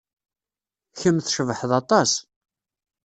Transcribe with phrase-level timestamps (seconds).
[0.99, 2.11] Kemm tcebḥeḍ aṭas.